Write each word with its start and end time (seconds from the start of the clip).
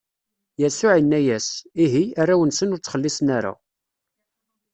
Yasuɛ 0.61 0.93
inna-as: 1.01 1.47
Ihi, 1.83 2.03
arraw-nsen 2.21 2.73
ur 2.73 2.79
ttxelliṣen 2.81 3.27
ara. 3.37 3.53